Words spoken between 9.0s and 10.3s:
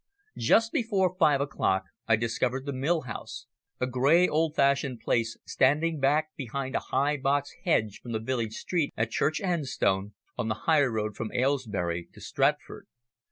Church Enstone,